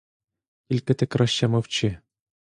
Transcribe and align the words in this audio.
Тільки 0.69 0.93
ти 0.93 1.05
краще 1.05 1.47
мовчи! 1.47 1.97